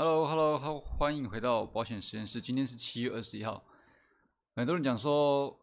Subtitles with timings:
[0.00, 2.40] Hello，Hello，好，欢迎回到保险实验室。
[2.40, 3.64] 今天是七月二十一号。
[4.54, 5.58] 很多人讲说，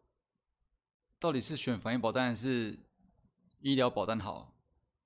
[1.18, 2.78] 到底是选防疫保单还是
[3.62, 4.54] 医疗保单好？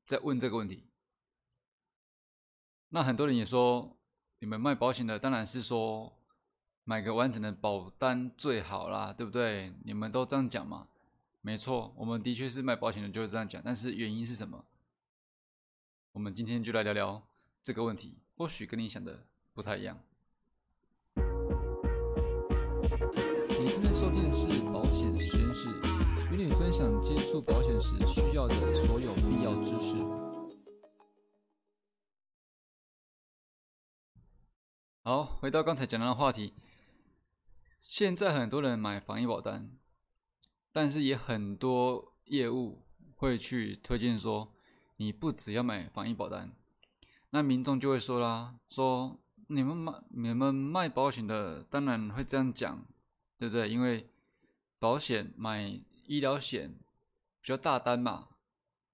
[0.07, 0.87] 在问这个问题。
[2.87, 3.95] 那很多人也说，
[4.39, 6.11] 你们卖保险的当然是说
[6.83, 9.71] 买个完整的保单最好啦，对不对？
[9.83, 10.87] 你们都这样讲嘛？
[11.41, 13.61] 没错，我们的确是卖保险的，就是这样讲。
[13.63, 14.65] 但是原因是什么？
[16.13, 17.21] 我们今天就来聊聊
[17.61, 18.17] 这个问题。
[18.39, 19.99] 或许跟你想的不太一样。
[23.59, 25.67] 你正在收听的是保险实验室，
[26.31, 29.97] 与你分享接触保险时需要的所有必要知识。
[35.03, 36.53] 好，回到刚才讲到的话题，
[37.81, 39.77] 现在很多人买防疫保单，
[40.71, 42.85] 但是也很多业务
[43.17, 44.53] 会去推荐说，
[44.95, 46.55] 你不只要买防疫保单。
[47.31, 52.83] 那民众就会说啦，说你们卖你们卖保险的当然会这样讲，
[53.37, 53.69] 对不对？
[53.69, 54.09] 因为
[54.79, 56.73] 保险买医疗险
[57.41, 58.29] 比较大单嘛，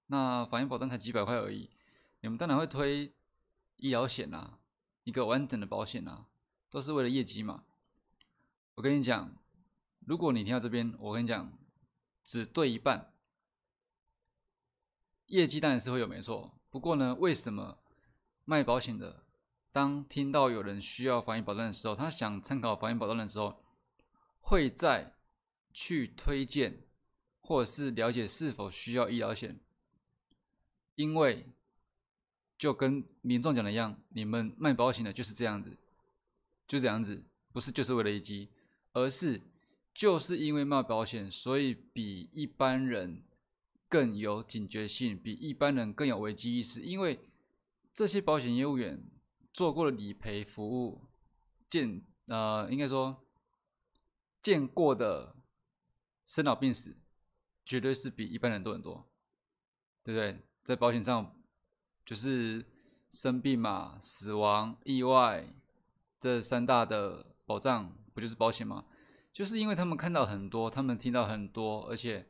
[0.08, 1.70] 那防疫保单才几百块而已，
[2.20, 3.12] 你们当然会推
[3.76, 4.58] 医疗险啊，
[5.04, 6.26] 一个完整的保险啊，
[6.68, 7.64] 都是为了业绩嘛。
[8.74, 9.34] 我跟你讲，
[10.00, 11.50] 如果你听到这边，我跟你讲，
[12.22, 13.10] 只对一半，
[15.28, 17.78] 业绩当然是会有没错，不过呢，为什么？
[18.48, 19.24] 卖保险的，
[19.72, 23.60] 当听到有人需要防疫保单的时候，他想参考防疫保单的时候，
[24.38, 25.16] 会再
[25.72, 26.84] 去推荐
[27.40, 29.58] 或者是了解是否需要医疗险，
[30.94, 31.48] 因为
[32.56, 35.76] 就跟民众讲的一样，你们卖保险的就是这样子，
[36.68, 38.48] 就这样子，不是就是为了一机，
[38.92, 39.42] 而是
[39.92, 43.24] 就是因为卖保险，所以比一般人
[43.88, 47.18] 更有警觉性，比一般人更有危机意识，因为。
[47.96, 49.02] 这些保险业务员
[49.54, 51.06] 做过的理赔服务，
[51.66, 53.24] 见呃，应该说
[54.42, 55.34] 见过的
[56.26, 56.94] 生老病死，
[57.64, 59.08] 绝对是比一般人多很多，
[60.04, 60.42] 对不对？
[60.62, 61.40] 在保险上，
[62.04, 62.66] 就是
[63.10, 65.48] 生病嘛、死亡、意外
[66.20, 68.84] 这三大的保障，不就是保险吗？
[69.32, 72.28] 就是因为他们看到很多，他们听到很多，而且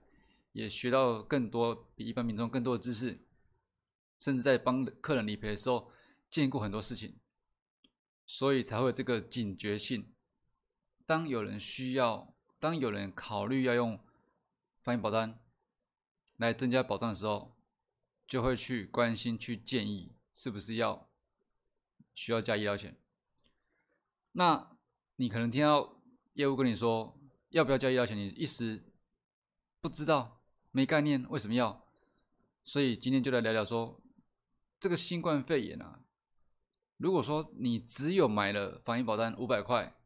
[0.52, 3.25] 也学到更多比一般民众更多的知识。
[4.18, 5.90] 甚至在帮客人理赔的时候，
[6.30, 7.18] 见过很多事情，
[8.26, 10.12] 所以才会有这个警觉性。
[11.04, 14.00] 当有人需要，当有人考虑要用
[14.80, 15.38] 防疫保单
[16.36, 17.56] 来增加保障的时候，
[18.26, 21.08] 就会去关心、去建议，是不是要
[22.14, 22.98] 需要加医疗险。
[24.32, 24.76] 那
[25.16, 26.02] 你可能听到
[26.34, 27.18] 业务跟你说
[27.50, 28.92] 要不要加医疗险，你一时
[29.80, 31.86] 不知道、没概念，为什么要？
[32.64, 34.02] 所以今天就来聊聊说。
[34.78, 36.00] 这个新冠肺炎啊，
[36.98, 39.96] 如果说你只有买了防疫保单五百块、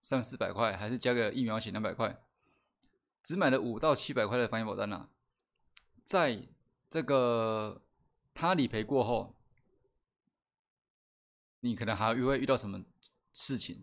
[0.00, 2.24] 三四百块，还是加个疫苗险两百块，
[3.22, 5.10] 只买了五到七百块的防疫保单啊，
[6.04, 6.48] 在
[6.88, 7.82] 这个
[8.32, 9.36] 他理赔过后，
[11.60, 12.84] 你可能还会遇到什么
[13.32, 13.82] 事情？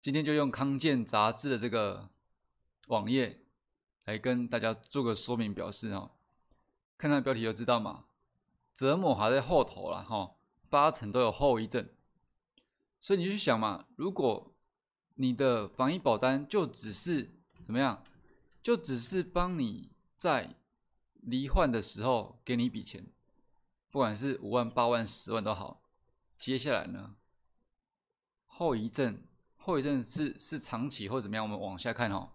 [0.00, 2.10] 今天就用康健杂志的这个
[2.86, 3.44] 网页
[4.04, 6.10] 来跟大家做个说明表示哈，
[6.96, 8.06] 看它标题就知道嘛。
[8.74, 10.34] 折磨还在后头了哈，
[10.70, 11.88] 八成都有后遗症，
[13.00, 14.54] 所以你去想嘛，如果
[15.16, 18.02] 你的防疫保单就只是怎么样，
[18.62, 20.56] 就只是帮你在
[21.20, 23.06] 罹患的时候给你一笔钱，
[23.90, 25.82] 不管是五万、八万、十万都好，
[26.38, 27.16] 接下来呢，
[28.46, 29.22] 后遗症，
[29.56, 31.44] 后遗症是是长期或怎么样？
[31.44, 32.30] 我们往下看哦，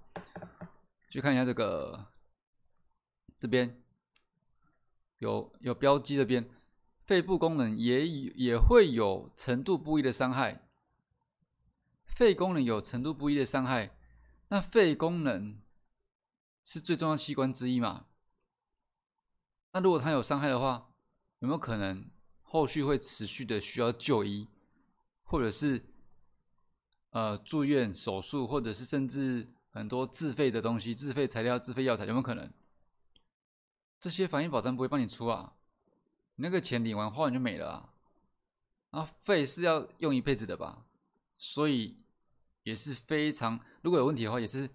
[1.09, 2.05] 去看一下这个
[3.39, 3.81] 这边。
[5.19, 6.49] 有有标记这边，
[7.01, 10.63] 肺部功能也也会有程度不一的伤害。
[12.05, 13.95] 肺功能有程度不一的伤害，
[14.47, 15.61] 那肺功能
[16.63, 18.05] 是最重要器官之一嘛？
[19.73, 20.89] 那如果它有伤害的话，
[21.39, 22.09] 有没有可能
[22.41, 24.47] 后续会持续的需要就医，
[25.23, 25.85] 或者是
[27.11, 32.51] 呃住院手术，或者是甚至很多自费的东西、自费材料、自费药材，有没有可能？
[33.99, 35.55] 这些防疫保单不会帮你出啊，
[36.35, 37.89] 你那个钱领完花完就没了啊，
[38.91, 40.85] 啊，肺是要用一辈子的吧，
[41.35, 41.97] 所以
[42.61, 44.69] 也是非常，如果有问题的话，也是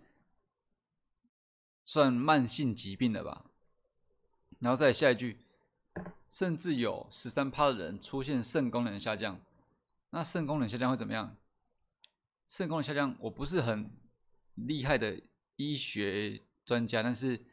[1.84, 3.46] 算慢性疾病的吧。
[4.58, 5.38] 然后再下一句，
[6.28, 9.40] 甚至有十三趴的人出现肾功能下降，
[10.10, 11.36] 那肾功能下降会怎么样？
[12.48, 13.88] 肾功能下降，我不是很
[14.56, 15.22] 厉害的
[15.54, 17.44] 医学专家，但是。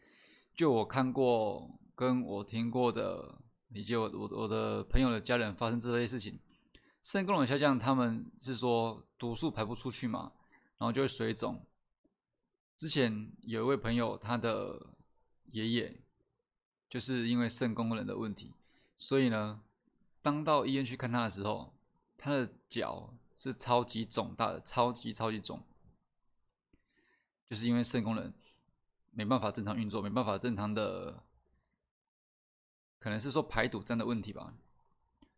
[0.59, 3.33] 就我看过、跟我听过的，
[3.69, 6.37] 以及我我我的朋友的家人发生这类事情，
[7.01, 10.33] 肾功能下降，他们是说毒素排不出去嘛，
[10.77, 11.65] 然后就会水肿。
[12.75, 14.97] 之前有一位朋友，他的
[15.45, 16.01] 爷爷
[16.89, 18.51] 就是因为肾功能的问题，
[18.97, 19.61] 所以呢，
[20.21, 21.73] 当到医院去看他的时候，
[22.17, 25.63] 他的脚是超级肿大的，超级超级肿，
[27.49, 28.33] 就是因为肾功能
[29.11, 31.23] 没办法正常运作，没办法正常的，
[32.99, 34.53] 可能是说排毒这样的问题吧。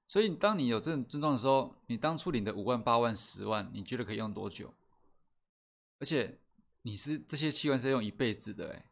[0.07, 4.73] 所以，当你有这种症状的时候，你当初领的五万、八万、十万，你觉得可以用多久？
[5.99, 6.39] 而且
[6.81, 8.91] 你是这些器官是要用一辈子的哎。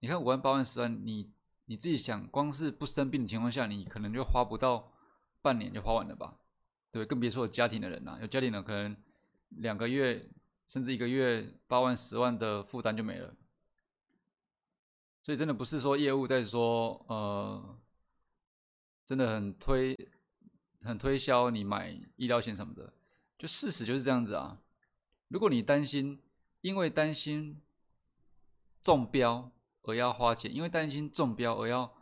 [0.00, 1.30] 你看五万、八万、十万，你
[1.66, 4.92] 你自己想，光是不生病的情况下，你可能就花不到
[5.42, 6.38] 半年就花完了吧？
[6.90, 8.18] 对，更别说有家庭的人了。
[8.22, 8.96] 有家庭的可能
[9.50, 10.26] 两个月
[10.68, 13.34] 甚至一个月八万、十万的负担就没了。
[15.26, 17.76] 所以真的不是说业务在说，呃，
[19.04, 19.96] 真的很推。
[20.82, 22.92] 很推销你买医疗险什么的，
[23.36, 24.62] 就事实就是这样子啊。
[25.26, 26.22] 如果你担心，
[26.60, 27.60] 因为担心
[28.80, 29.50] 中标
[29.82, 31.92] 而要花钱，因为担心中标而要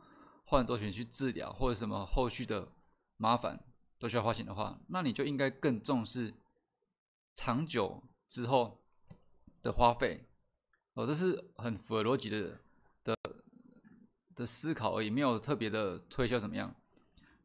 [0.44, 2.72] 花很多钱去治疗，或者什么后续的
[3.16, 3.64] 麻烦
[3.98, 6.34] 都需要花钱的话，那你就应该更重视
[7.32, 8.84] 长久之后
[9.62, 10.26] 的花费。
[10.92, 12.60] 哦，这是很符合逻辑的
[13.04, 13.16] 的
[14.34, 16.74] 的思考而已，没有特别的推销怎么样。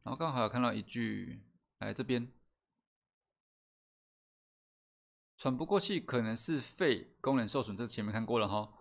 [0.02, 1.42] 然后刚好有看到一句，
[1.78, 2.32] 来这边，
[5.36, 8.72] 喘不过气可能是肺功能受损，这前面看过了哈，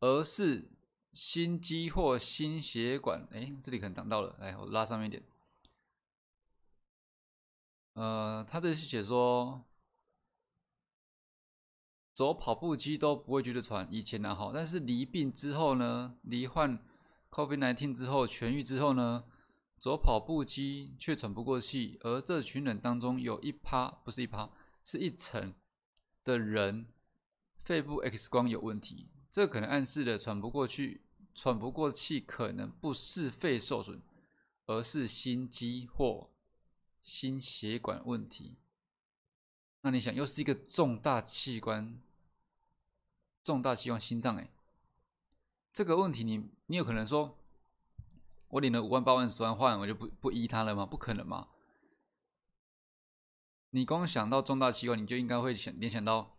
[0.00, 0.68] 而是
[1.12, 5.22] 心肌或心血管，哎，这里可能挡到了，来我拉上面一点，
[7.94, 9.64] 呃，他这是写说，
[12.14, 16.78] 走跑步机都不会觉得喘，以前呢哈，但是离病之后呢，罹患
[17.30, 19.24] COVID-19 之后痊愈之后呢？
[19.78, 24.48] 走跑步机却喘不过气，而这群人当中有一趴不是一趴，
[24.84, 25.52] 是一层
[26.22, 26.86] 的人
[27.64, 31.02] 肺部 X 光有问题，这可能暗示了喘不过去、
[31.34, 34.00] 喘不过气可能不是肺受损，
[34.66, 36.30] 而是心肌或
[37.00, 38.58] 心血管问题。
[39.82, 42.00] 那你想，又是一个重大器官，
[43.44, 44.50] 重大器官心脏哎，
[45.72, 47.38] 这个问题你你有可能说。
[48.48, 50.84] 我领了五万、八万、十万换，我就不不依他了吗？
[50.84, 51.48] 不可能嘛？
[53.70, 56.36] 你光想到重大器官，你就应该会想联想到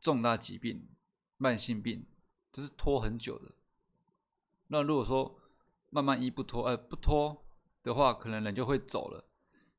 [0.00, 0.88] 重大疾病、
[1.36, 2.04] 慢性病，
[2.50, 3.54] 这是拖很久的。
[4.66, 5.38] 那如果说
[5.90, 7.46] 慢慢医不拖，呃，不拖
[7.84, 9.24] 的话，可能人就会走了。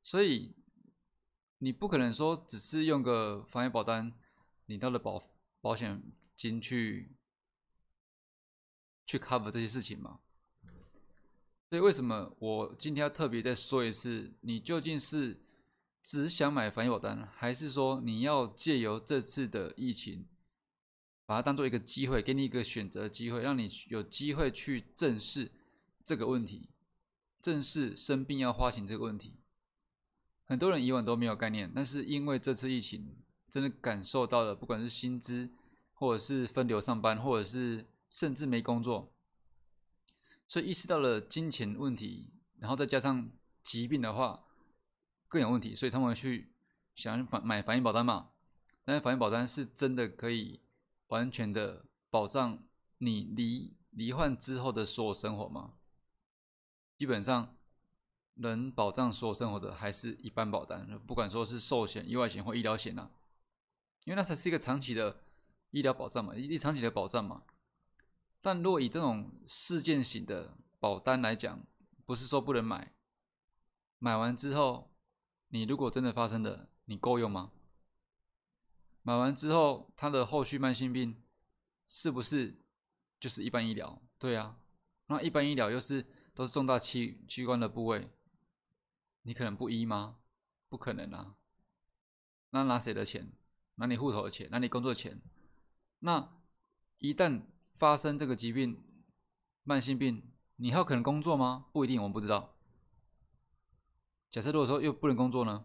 [0.02, 0.56] 所以
[1.64, 4.12] 你不可能说只是用个防疫保单
[4.66, 5.22] 领到了保
[5.62, 6.02] 保险
[6.36, 7.16] 金去
[9.06, 10.20] 去 cover 这些事情嘛？
[11.70, 14.34] 所以为什么我今天要特别再说一次？
[14.42, 15.40] 你究竟是
[16.02, 20.26] 只想买防疫保单，还是说你要借由这次的疫情，
[21.24, 25.50] 把它当做一个机会，给你一个选择机会，让你有机会去正视
[26.04, 26.68] 这个问题，
[27.40, 29.32] 正视生病要花钱这个问题？
[30.46, 33.16] 很多人以往都没有概念，但是因为这次疫情，
[33.48, 35.50] 真的感受到了，不管是薪资，
[35.94, 39.12] 或者是分流上班，或者是甚至没工作。
[40.46, 43.30] 所以意识到了金钱问题，然后再加上
[43.62, 44.44] 疾病的话
[45.26, 46.52] 更有问题，所以他们去
[46.94, 48.30] 想反买防疫保单嘛。
[48.84, 50.60] 但是防疫保单是真的可以
[51.06, 52.62] 完全的保障
[52.98, 55.72] 你离罹患之后的所有生活吗？
[56.98, 57.56] 基本上
[58.34, 63.10] 能保障所有生活的还是一般保单，不管说是寿险、意外险或医疗险啊，
[64.04, 65.22] 因为那才是一个长期的
[65.70, 67.42] 医疗保障嘛，一长期的保障嘛。
[68.40, 71.64] 但若以这种事件型的保单来讲，
[72.04, 72.92] 不是说不能买，
[73.98, 74.90] 买完之后，
[75.48, 77.52] 你如果真的发生了，你够用吗？
[79.02, 81.22] 买完之后，他的后续慢性病
[81.86, 82.58] 是不是
[83.18, 84.02] 就是一般医疗？
[84.18, 84.58] 对啊，
[85.06, 88.10] 那一般医疗又是都是重大器器官的部位，
[89.24, 90.20] 你可能不医吗？
[90.68, 91.36] 不可能啊！
[92.50, 93.32] 那拿谁的钱？
[93.74, 94.48] 拿你户头的钱？
[94.50, 95.20] 拿你工作的钱？
[96.00, 96.40] 那
[96.98, 97.42] 一旦
[97.74, 98.82] 发生这个疾病，
[99.62, 101.66] 慢性病，你还有可能工作吗？
[101.72, 102.56] 不一定，我们不知道。
[104.30, 105.64] 假设如果说又不能工作呢？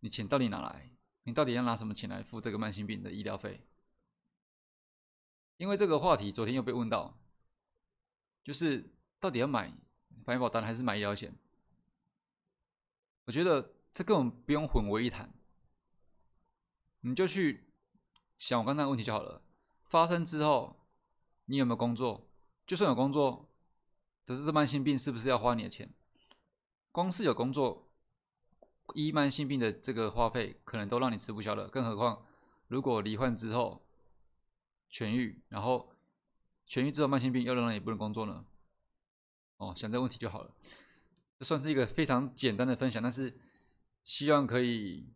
[0.00, 0.96] 你钱到底哪来？
[1.22, 3.64] 你到底要拿什么钱来付这个慢性病的医疗费？
[5.58, 7.16] 因为这个话题昨天又被问到，
[8.42, 9.72] 就是到底要买
[10.24, 11.32] 防疫保单还是买医疗险？
[13.24, 15.32] 我觉得这根本不用混为一谈，
[17.00, 17.72] 你就去
[18.38, 19.42] 想我刚才的问题就好了。
[19.84, 20.78] 发生之后。
[21.46, 22.30] 你有没有工作？
[22.66, 23.52] 就算有工作，
[24.24, 25.92] 可是这慢性病是不是要花你的钱？
[26.92, 27.90] 光是有工作，
[28.94, 31.68] 一慢性病的这个花费，可能都让你吃不消了。
[31.68, 32.24] 更何况，
[32.68, 33.84] 如果罹患之后
[34.88, 35.92] 痊愈，然后
[36.68, 38.46] 痊愈之后慢性病又让你不能工作呢？
[39.56, 40.54] 哦，想这个问题就好了。
[41.42, 43.38] 算是一个非常简单的分享，但是
[44.04, 45.12] 希望可以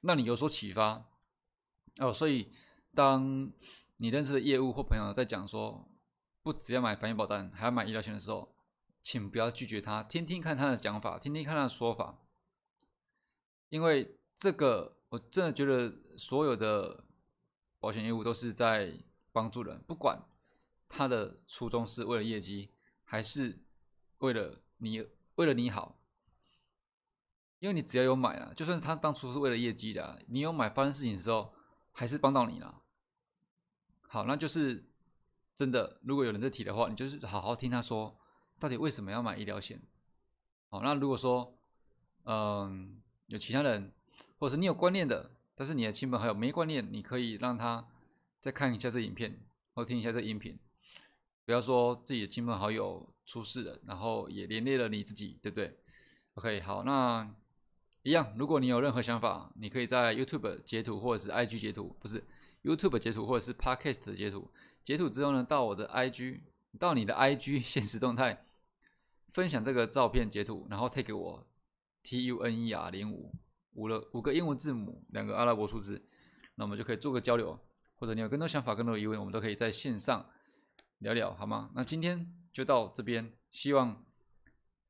[0.00, 1.08] 让你有所启发。
[1.98, 2.52] 哦，所以
[2.94, 3.52] 当
[3.98, 5.88] 你认识的业务或朋友在讲说，
[6.42, 8.54] 不只要买防疫保单，还要买医疗险的时候，
[9.02, 12.18] 请不要拒绝他，听听看他的讲法，听听看他的说法。
[13.68, 17.04] 因为这个，我真的觉得所有的
[17.78, 18.92] 保险业务都是在
[19.30, 20.20] 帮助人，不管
[20.88, 22.70] 他的初衷是为了业绩，
[23.04, 23.62] 还是
[24.18, 25.98] 为了你为了你好。
[27.58, 31.54] 因为你只要有买啊，就算是他当初是为了业绩的，你有买发生事情的时候，
[31.92, 32.82] 还是帮到你了。
[34.08, 34.84] 好，那就是
[35.54, 35.98] 真的。
[36.02, 38.18] 如果有人在提的话，你就是好好听他说，
[38.58, 39.80] 到底为什么要买医疗险。
[40.68, 41.56] 好，那如果说，
[42.24, 42.98] 嗯。
[43.28, 43.90] 有其他人，
[44.38, 47.88] 或者是你有观念的，但是你的亲朋好友没观念，你可以让他
[48.40, 49.40] 再看一下这影片，
[49.72, 50.58] 或听一下这音频。
[51.46, 55.78] 不要说自己的亲朋好友出事了，然后也连累了你自己，对不对
[56.34, 57.28] ？OK，好，那
[58.02, 62.22] 一样，如果你有任何想法，你可以在 YouTube 截图，或者是 IG 截图，不是
[62.62, 64.50] YouTube 截图，或者是 Podcast 截图。
[64.82, 66.40] 截图之后呢，到我的 IG，
[66.78, 68.46] 到你的 IG 现实动态，
[69.32, 71.46] 分享这个照片截图，然后 take 我。
[72.04, 73.32] T U N E R 零五
[73.74, 76.04] 五了五个英文字母，两个阿拉伯数字，
[76.56, 77.56] 那我们就可以做个交流，
[77.94, 80.28] 或者你有更多想法、更多疑问，我们都可以在线上
[81.02, 81.70] 聊聊，好吗？
[81.74, 84.04] 那今天就到这边，希望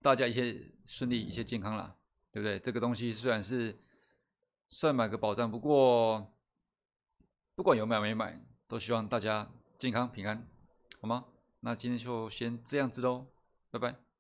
[0.00, 1.97] 大家一切顺利，一切健康啦，
[2.31, 2.59] 对不对？
[2.59, 3.78] 这个东西虽然是
[4.69, 6.33] 算买个保障，不过
[7.54, 10.47] 不管有买没买，都希望大家健康平安，
[11.00, 11.25] 好吗？
[11.61, 13.26] 那今天就先这样子喽，
[13.71, 14.12] 拜拜。